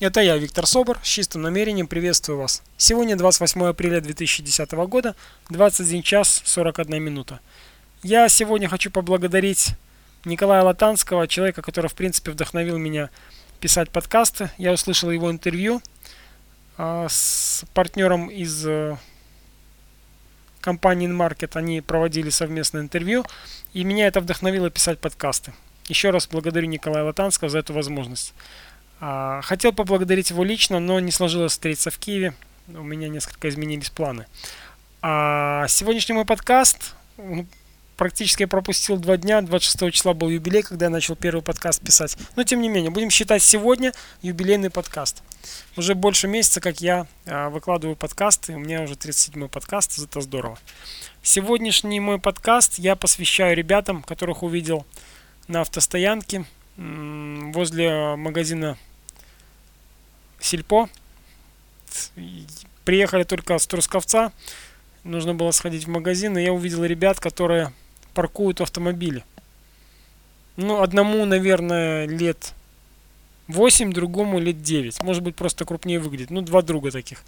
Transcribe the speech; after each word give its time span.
Это 0.00 0.22
я, 0.22 0.38
Виктор 0.38 0.64
Собор, 0.64 0.98
с 1.02 1.06
чистым 1.06 1.42
намерением 1.42 1.86
приветствую 1.86 2.38
вас. 2.38 2.62
Сегодня 2.78 3.16
28 3.16 3.64
апреля 3.64 4.00
2010 4.00 4.72
года, 4.88 5.14
21 5.50 6.02
час 6.02 6.40
41 6.46 7.02
минута. 7.02 7.40
Я 8.02 8.26
сегодня 8.30 8.66
хочу 8.66 8.90
поблагодарить 8.90 9.74
Николая 10.24 10.62
Латанского, 10.62 11.28
человека, 11.28 11.60
который, 11.60 11.88
в 11.88 11.94
принципе, 11.94 12.30
вдохновил 12.30 12.78
меня 12.78 13.10
писать 13.60 13.90
подкасты. 13.90 14.50
Я 14.56 14.72
услышал 14.72 15.10
его 15.10 15.30
интервью 15.30 15.82
э, 16.78 17.06
с 17.10 17.66
партнером 17.74 18.30
из 18.30 18.66
э, 18.66 18.96
компании 20.62 21.10
InMarket. 21.10 21.58
Они 21.58 21.82
проводили 21.82 22.30
совместное 22.30 22.80
интервью, 22.80 23.26
и 23.74 23.84
меня 23.84 24.06
это 24.06 24.22
вдохновило 24.22 24.70
писать 24.70 24.98
подкасты. 24.98 25.52
Еще 25.88 26.08
раз 26.08 26.26
благодарю 26.26 26.68
Николая 26.68 27.04
Латанского 27.04 27.50
за 27.50 27.58
эту 27.58 27.74
возможность. 27.74 28.32
А, 29.00 29.40
хотел 29.42 29.72
поблагодарить 29.72 30.30
его 30.30 30.44
лично, 30.44 30.78
но 30.78 31.00
не 31.00 31.10
сложилось 31.10 31.52
встретиться 31.52 31.90
в 31.90 31.98
Киеве. 31.98 32.34
У 32.68 32.82
меня 32.82 33.08
несколько 33.08 33.48
изменились 33.48 33.90
планы. 33.90 34.26
А 35.02 35.66
сегодняшний 35.68 36.14
мой 36.14 36.26
подкаст 36.26 36.94
практически 37.96 38.42
я 38.42 38.48
пропустил 38.48 38.98
два 38.98 39.16
дня. 39.16 39.40
26 39.40 39.92
числа 39.92 40.12
был 40.12 40.28
юбилей, 40.28 40.62
когда 40.62 40.86
я 40.86 40.90
начал 40.90 41.16
первый 41.16 41.40
подкаст 41.42 41.82
писать. 41.82 42.16
Но 42.36 42.44
тем 42.44 42.60
не 42.60 42.68
менее, 42.68 42.90
будем 42.90 43.08
считать 43.08 43.42
сегодня 43.42 43.94
юбилейный 44.20 44.70
подкаст. 44.70 45.22
Уже 45.76 45.94
больше 45.94 46.28
месяца, 46.28 46.60
как 46.60 46.82
я 46.82 47.06
а, 47.24 47.48
выкладываю 47.48 47.96
подкасты. 47.96 48.54
У 48.54 48.58
меня 48.58 48.82
уже 48.82 48.94
37-й 48.94 49.48
подкаст, 49.48 49.98
это 49.98 50.20
здорово. 50.20 50.58
Сегодняшний 51.22 52.00
мой 52.00 52.18
подкаст 52.18 52.78
я 52.78 52.96
посвящаю 52.96 53.56
ребятам, 53.56 54.02
которых 54.02 54.42
увидел 54.42 54.84
на 55.48 55.62
автостоянке 55.62 56.44
возле 56.76 58.16
магазина 58.16 58.78
сельпо. 60.40 60.88
Приехали 62.84 63.24
только 63.24 63.58
с 63.58 63.66
Трусковца. 63.66 64.32
Нужно 65.04 65.34
было 65.34 65.50
сходить 65.50 65.84
в 65.84 65.88
магазин, 65.88 66.36
и 66.36 66.42
я 66.42 66.52
увидел 66.52 66.84
ребят, 66.84 67.20
которые 67.20 67.72
паркуют 68.14 68.60
автомобили. 68.60 69.24
Ну, 70.56 70.82
одному, 70.82 71.24
наверное, 71.24 72.06
лет 72.06 72.52
8, 73.48 73.92
другому 73.92 74.38
лет 74.38 74.62
9. 74.62 75.02
Может 75.02 75.22
быть, 75.22 75.36
просто 75.36 75.64
крупнее 75.64 76.00
выглядит. 76.00 76.30
Ну, 76.30 76.42
два 76.42 76.62
друга 76.62 76.90
таких. 76.90 77.22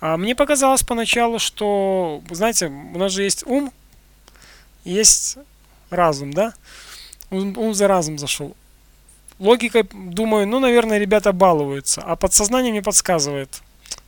А 0.00 0.16
мне 0.16 0.36
показалось 0.36 0.82
поначалу, 0.82 1.38
что, 1.38 2.22
знаете, 2.30 2.66
у 2.66 2.98
нас 2.98 3.12
же 3.12 3.24
есть 3.24 3.44
ум, 3.46 3.72
есть 4.84 5.38
разум, 5.90 6.32
да? 6.32 6.54
Ум, 7.30 7.58
ум 7.58 7.74
за 7.74 7.88
разум 7.88 8.18
зашел 8.18 8.54
логикой 9.38 9.84
думаю, 9.92 10.46
ну, 10.46 10.60
наверное, 10.60 10.98
ребята 10.98 11.32
балуются. 11.32 12.02
А 12.02 12.16
подсознание 12.16 12.72
мне 12.72 12.82
подсказывает. 12.82 13.62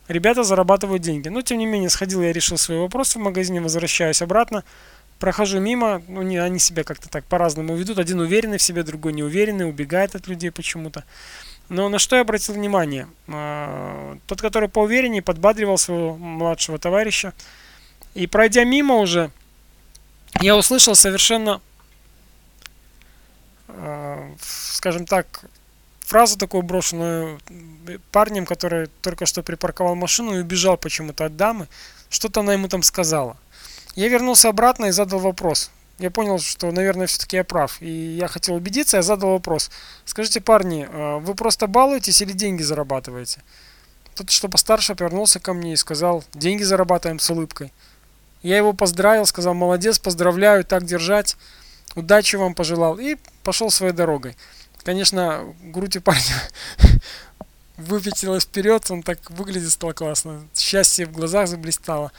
Ребята 0.09 0.43
зарабатывают 0.43 1.03
деньги. 1.03 1.29
Но, 1.29 1.43
тем 1.43 1.59
не 1.59 1.67
менее, 1.67 1.89
сходил 1.91 2.23
я 2.23 2.33
решил 2.33 2.59
свои 2.59 2.79
вопросы 2.79 3.19
в 3.19 3.23
магазине, 3.23 3.61
возвращаюсь 3.61 4.23
обратно. 4.23 4.65
Прохожу 5.19 5.61
мимо, 5.61 6.03
ну, 6.09 6.23
не, 6.23 6.39
они 6.39 6.59
себя 6.59 6.83
как-то 6.83 7.09
так 7.09 7.25
по-разному 7.25 7.77
ведут. 7.77 7.99
Один 7.99 8.21
уверенный 8.21 8.59
в 8.59 8.63
себе, 8.63 8.83
другой 8.83 9.13
неуверенный, 9.13 9.69
убегает 9.69 10.15
от 10.15 10.27
людей 10.27 10.51
почему-то. 10.51 11.05
Но 11.69 11.89
на 11.89 12.01
что 12.01 12.17
я 12.17 12.23
обратил 12.23 12.55
внимание? 12.55 13.07
А, 13.29 14.19
тот, 14.27 14.41
который 14.41 14.69
поувереннее, 14.69 15.23
подбадривал 15.23 15.79
своего 15.79 16.17
младшего 16.17 16.79
товарища. 16.79 17.33
И 18.15 18.27
пройдя 18.27 18.65
мимо 18.65 18.97
уже, 18.97 19.31
я 20.41 20.57
услышал 20.57 20.97
совершенно 20.97 21.61
скажем 24.81 25.05
так, 25.05 25.45
фразу 26.01 26.39
такую 26.39 26.63
брошенную 26.63 27.39
парнем, 28.13 28.47
который 28.47 28.87
только 29.03 29.27
что 29.27 29.43
припарковал 29.43 29.95
машину 29.95 30.35
и 30.35 30.41
убежал 30.41 30.79
почему-то 30.79 31.27
от 31.27 31.37
дамы. 31.37 31.69
Что-то 32.09 32.41
она 32.41 32.55
ему 32.55 32.67
там 32.69 32.83
сказала. 32.83 33.37
Я 33.95 34.09
вернулся 34.09 34.49
обратно 34.49 34.87
и 34.87 34.91
задал 34.91 35.19
вопрос. 35.19 35.71
Я 35.99 36.11
понял, 36.11 36.39
что, 36.39 36.73
наверное, 36.73 37.07
все-таки 37.07 37.37
я 37.37 37.45
прав. 37.45 37.77
И 37.83 37.91
я 37.91 38.27
хотел 38.27 38.55
убедиться, 38.55 38.97
я 38.97 39.03
задал 39.03 39.33
вопрос. 39.33 39.71
Скажите, 40.07 40.41
парни, 40.41 40.89
э, 40.91 41.19
вы 41.19 41.35
просто 41.35 41.67
балуетесь 41.67 42.23
или 42.23 42.33
деньги 42.33 42.63
зарабатываете? 42.63 43.43
Тот, 44.15 44.31
что 44.31 44.49
постарше, 44.49 44.95
повернулся 44.95 45.41
ко 45.41 45.53
мне 45.53 45.75
и 45.75 45.77
сказал, 45.77 46.25
деньги 46.33 46.63
зарабатываем 46.63 47.19
с 47.19 47.29
улыбкой. 47.29 47.71
Я 48.43 48.57
его 48.57 48.73
поздравил, 48.73 49.27
сказал, 49.27 49.53
молодец, 49.53 49.99
поздравляю, 49.99 50.65
так 50.65 50.87
держать 50.87 51.37
удачи 51.95 52.37
вам 52.37 52.55
пожелал 52.55 52.99
и 52.99 53.17
пошел 53.43 53.71
своей 53.71 53.93
дорогой. 53.93 54.37
Конечно, 54.83 55.55
грудь 55.63 55.97
у 55.97 56.01
парня 56.01 56.43
выпятилась 57.77 58.45
вперед, 58.45 58.91
он 58.91 59.03
так 59.03 59.31
выглядит 59.31 59.71
стал 59.71 59.93
классно, 59.93 60.47
счастье 60.55 61.07
в 61.07 61.13
глазах 61.13 61.49
заблистало. 61.49 62.13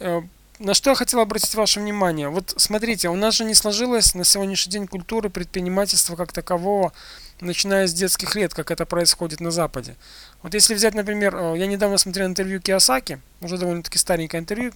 Э, 0.00 0.22
на 0.58 0.74
что 0.74 0.90
я 0.90 0.96
хотел 0.96 1.20
обратить 1.20 1.54
ваше 1.54 1.78
внимание? 1.78 2.28
Вот 2.28 2.54
смотрите, 2.56 3.08
у 3.08 3.14
нас 3.14 3.34
же 3.34 3.44
не 3.44 3.54
сложилось 3.54 4.14
на 4.14 4.24
сегодняшний 4.24 4.72
день 4.72 4.86
культуры 4.88 5.30
предпринимательства 5.30 6.16
как 6.16 6.32
такового, 6.32 6.92
начиная 7.40 7.86
с 7.86 7.92
детских 7.92 8.34
лет, 8.34 8.52
как 8.52 8.72
это 8.72 8.84
происходит 8.84 9.38
на 9.40 9.52
Западе. 9.52 9.94
Вот 10.42 10.54
если 10.54 10.74
взять, 10.74 10.94
например, 10.94 11.36
э, 11.36 11.54
я 11.58 11.66
недавно 11.66 11.98
смотрел 11.98 12.26
интервью 12.26 12.60
Киосаки, 12.60 13.20
уже 13.40 13.58
довольно-таки 13.58 13.98
старенькое 13.98 14.40
интервью, 14.40 14.72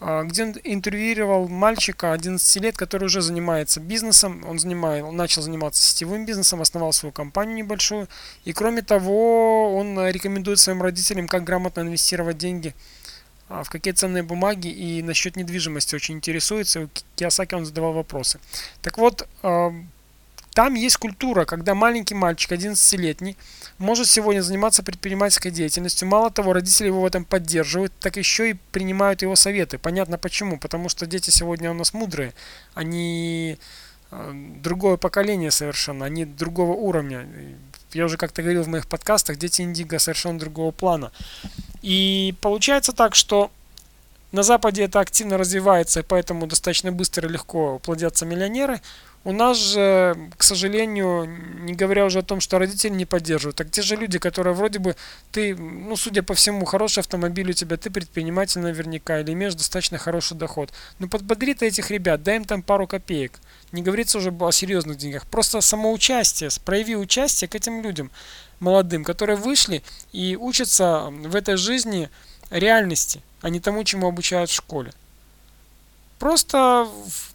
где 0.00 0.44
он 0.44 0.54
интервьюировал 0.62 1.48
мальчика 1.48 2.12
11 2.12 2.62
лет, 2.62 2.76
который 2.76 3.04
уже 3.04 3.22
занимается 3.22 3.80
бизнесом. 3.80 4.44
Он 4.46 4.58
занимает, 4.58 5.10
начал 5.12 5.42
заниматься 5.42 5.82
сетевым 5.82 6.26
бизнесом, 6.26 6.60
основал 6.60 6.92
свою 6.92 7.12
компанию 7.12 7.56
небольшую. 7.56 8.06
И 8.44 8.52
кроме 8.52 8.82
того, 8.82 9.74
он 9.74 9.98
рекомендует 10.08 10.58
своим 10.58 10.82
родителям, 10.82 11.28
как 11.28 11.44
грамотно 11.44 11.80
инвестировать 11.80 12.36
деньги 12.36 12.74
а, 13.48 13.62
в 13.62 13.70
какие 13.70 13.94
ценные 13.94 14.22
бумаги 14.22 14.68
и 14.68 15.02
насчет 15.02 15.36
недвижимости 15.36 15.94
очень 15.94 16.16
интересуется. 16.16 16.82
У 16.82 16.88
Киосаки 17.14 17.54
он 17.54 17.64
задавал 17.64 17.92
вопросы. 17.92 18.40
Так 18.82 18.98
вот, 18.98 19.28
а, 19.42 19.72
там 20.56 20.72
есть 20.72 20.96
культура, 20.96 21.44
когда 21.44 21.74
маленький 21.74 22.14
мальчик, 22.14 22.52
11-летний, 22.52 23.36
может 23.76 24.08
сегодня 24.08 24.40
заниматься 24.40 24.82
предпринимательской 24.82 25.50
деятельностью. 25.50 26.08
Мало 26.08 26.30
того, 26.30 26.54
родители 26.54 26.86
его 26.86 27.02
в 27.02 27.04
этом 27.04 27.26
поддерживают, 27.26 27.92
так 28.00 28.16
еще 28.16 28.52
и 28.52 28.56
принимают 28.72 29.20
его 29.20 29.36
советы. 29.36 29.76
Понятно 29.76 30.16
почему. 30.16 30.58
Потому 30.58 30.88
что 30.88 31.04
дети 31.04 31.28
сегодня 31.28 31.70
у 31.70 31.74
нас 31.74 31.92
мудрые. 31.92 32.32
Они 32.72 33.58
э, 34.10 34.32
другое 34.62 34.96
поколение 34.96 35.50
совершенно, 35.50 36.06
они 36.06 36.24
другого 36.24 36.72
уровня. 36.72 37.28
Я 37.92 38.06
уже 38.06 38.16
как-то 38.16 38.40
говорил 38.40 38.62
в 38.62 38.68
моих 38.68 38.86
подкастах, 38.86 39.36
дети 39.36 39.60
Индиго 39.60 39.98
совершенно 39.98 40.38
другого 40.38 40.70
плана. 40.70 41.12
И 41.82 42.34
получается 42.40 42.94
так, 42.94 43.14
что 43.14 43.50
на 44.32 44.42
Западе 44.42 44.84
это 44.84 45.00
активно 45.00 45.36
развивается, 45.36 46.00
и 46.00 46.02
поэтому 46.02 46.46
достаточно 46.46 46.92
быстро 46.92 47.28
и 47.28 47.32
легко 47.32 47.78
плодятся 47.78 48.24
миллионеры. 48.24 48.80
У 49.26 49.32
нас 49.32 49.58
же, 49.58 50.16
к 50.36 50.44
сожалению, 50.44 51.26
не 51.64 51.74
говоря 51.74 52.04
уже 52.04 52.20
о 52.20 52.22
том, 52.22 52.38
что 52.38 52.60
родители 52.60 52.92
не 52.92 53.06
поддерживают, 53.06 53.56
так 53.56 53.68
те 53.72 53.82
же 53.82 53.96
люди, 53.96 54.20
которые 54.20 54.54
вроде 54.54 54.78
бы 54.78 54.94
ты, 55.32 55.56
ну, 55.56 55.96
судя 55.96 56.22
по 56.22 56.34
всему, 56.34 56.64
хороший 56.64 57.00
автомобиль 57.00 57.50
у 57.50 57.52
тебя, 57.52 57.76
ты 57.76 57.90
предприниматель 57.90 58.60
наверняка, 58.60 59.18
или 59.18 59.32
имеешь 59.32 59.56
достаточно 59.56 59.98
хороший 59.98 60.36
доход. 60.36 60.72
Ну, 61.00 61.08
подбодри 61.08 61.54
ты 61.54 61.66
этих 61.66 61.90
ребят, 61.90 62.22
дай 62.22 62.36
им 62.36 62.44
там 62.44 62.62
пару 62.62 62.86
копеек. 62.86 63.40
Не 63.72 63.82
говорится 63.82 64.18
уже 64.18 64.30
о 64.30 64.52
серьезных 64.52 64.96
деньгах. 64.96 65.26
Просто 65.26 65.60
самоучастие, 65.60 66.50
прояви 66.64 66.94
участие 66.94 67.48
к 67.48 67.56
этим 67.56 67.82
людям 67.82 68.12
молодым, 68.60 69.02
которые 69.02 69.36
вышли 69.36 69.82
и 70.12 70.36
учатся 70.36 71.08
в 71.10 71.34
этой 71.34 71.56
жизни 71.56 72.10
реальности, 72.50 73.22
а 73.42 73.48
не 73.50 73.58
тому, 73.58 73.82
чему 73.82 74.06
обучают 74.06 74.50
в 74.50 74.54
школе. 74.54 74.92
Просто 76.18 76.88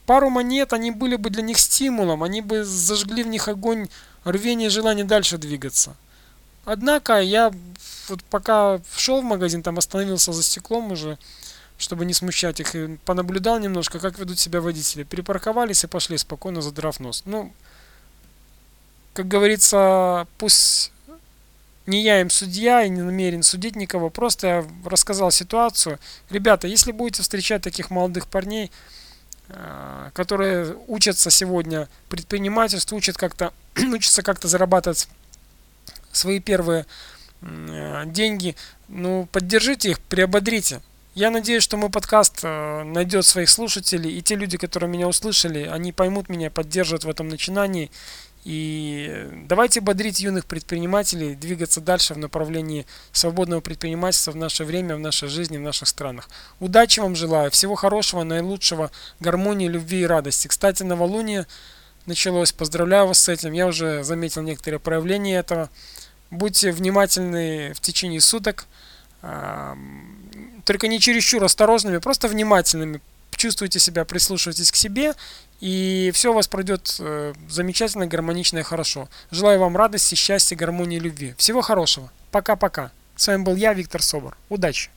пару 0.05 0.29
монет, 0.29 0.73
они 0.73 0.91
были 0.91 1.15
бы 1.15 1.29
для 1.29 1.43
них 1.43 1.59
стимулом, 1.59 2.23
они 2.23 2.41
бы 2.41 2.63
зажгли 2.63 3.23
в 3.23 3.27
них 3.27 3.47
огонь 3.47 3.87
рвения 4.23 4.67
и 4.67 4.69
желания 4.69 5.03
дальше 5.03 5.37
двигаться. 5.37 5.95
Однако 6.65 7.19
я 7.19 7.51
вот 8.07 8.23
пока 8.23 8.81
шел 8.95 9.21
в 9.21 9.23
магазин, 9.23 9.63
там 9.63 9.77
остановился 9.77 10.33
за 10.33 10.43
стеклом 10.43 10.91
уже, 10.91 11.17
чтобы 11.77 12.05
не 12.05 12.13
смущать 12.13 12.59
их, 12.59 12.75
и 12.75 12.97
понаблюдал 13.05 13.59
немножко, 13.59 13.99
как 13.99 14.19
ведут 14.19 14.39
себя 14.39 14.61
водители. 14.61 15.03
Припарковались 15.03 15.83
и 15.83 15.87
пошли 15.87 16.17
спокойно, 16.17 16.61
задрав 16.61 16.99
нос. 16.99 17.23
Ну, 17.25 17.53
как 19.13 19.27
говорится, 19.27 20.27
пусть 20.37 20.91
не 21.91 22.01
я 22.01 22.21
им 22.21 22.29
судья 22.29 22.83
и 22.83 22.89
не 22.89 23.01
намерен 23.01 23.43
судить 23.43 23.75
никого, 23.75 24.09
просто 24.09 24.47
я 24.47 24.65
рассказал 24.85 25.29
ситуацию. 25.29 25.99
Ребята, 26.29 26.67
если 26.67 26.93
будете 26.93 27.21
встречать 27.21 27.61
таких 27.61 27.89
молодых 27.89 28.27
парней, 28.27 28.71
э, 29.49 30.09
которые 30.13 30.77
учатся 30.87 31.29
сегодня 31.29 31.89
предпринимательству, 32.07 32.97
учат 32.97 33.17
как-то, 33.17 33.53
учатся 33.77 34.23
как-то 34.23 34.47
зарабатывать 34.47 35.07
свои 36.11 36.39
первые 36.39 36.85
деньги, 38.05 38.55
ну, 38.87 39.27
поддержите 39.31 39.89
их, 39.91 39.99
приободрите. 39.99 40.79
Я 41.15 41.31
надеюсь, 41.31 41.63
что 41.63 41.75
мой 41.75 41.89
подкаст 41.89 42.41
э, 42.43 42.83
найдет 42.83 43.25
своих 43.25 43.49
слушателей, 43.49 44.15
и 44.15 44.21
те 44.21 44.35
люди, 44.35 44.57
которые 44.57 44.89
меня 44.89 45.07
услышали, 45.07 45.63
они 45.63 45.91
поймут 45.91 46.29
меня, 46.29 46.51
поддержат 46.51 47.03
в 47.03 47.09
этом 47.09 47.27
начинании 47.27 47.89
И 48.43 49.27
давайте 49.47 49.81
бодрить 49.81 50.19
юных 50.19 50.47
предпринимателей, 50.47 51.35
двигаться 51.35 51.79
дальше 51.79 52.15
в 52.15 52.17
направлении 52.17 52.87
свободного 53.11 53.61
предпринимательства 53.61 54.31
в 54.31 54.35
наше 54.35 54.63
время, 54.63 54.95
в 54.95 54.99
нашей 54.99 55.29
жизни, 55.29 55.57
в 55.57 55.61
наших 55.61 55.87
странах. 55.87 56.27
Удачи 56.59 56.99
вам 56.99 57.15
желаю, 57.15 57.51
всего 57.51 57.75
хорошего, 57.75 58.23
наилучшего, 58.23 58.89
гармонии, 59.19 59.67
любви 59.67 60.01
и 60.01 60.05
радости. 60.05 60.47
Кстати, 60.47 60.81
новолуние 60.81 61.45
началось, 62.07 62.51
поздравляю 62.51 63.07
вас 63.07 63.19
с 63.19 63.29
этим, 63.29 63.51
я 63.51 63.67
уже 63.67 64.03
заметил 64.03 64.41
некоторые 64.41 64.79
проявления 64.79 65.37
этого. 65.37 65.69
Будьте 66.31 66.71
внимательны 66.71 67.73
в 67.73 67.79
течение 67.79 68.21
суток, 68.21 68.65
только 70.65 70.87
не 70.87 70.99
чересчур 70.99 71.43
осторожными, 71.43 71.99
просто 71.99 72.27
внимательными. 72.27 73.01
Чувствуйте 73.35 73.79
себя, 73.79 74.05
прислушивайтесь 74.05 74.71
к 74.71 74.75
себе, 74.75 75.13
и 75.61 76.11
все 76.13 76.31
у 76.31 76.33
вас 76.33 76.47
пройдет 76.47 76.95
э, 76.99 77.33
замечательно, 77.47 78.07
гармонично 78.07 78.59
и 78.59 78.63
хорошо. 78.63 79.07
Желаю 79.29 79.59
вам 79.59 79.77
радости, 79.77 80.15
счастья, 80.15 80.55
гармонии, 80.55 80.99
любви. 80.99 81.35
Всего 81.37 81.61
хорошего. 81.61 82.11
Пока-пока. 82.31 82.91
С 83.15 83.27
вами 83.27 83.43
был 83.43 83.55
я, 83.55 83.73
Виктор 83.73 84.01
Собор. 84.01 84.35
Удачи! 84.49 84.89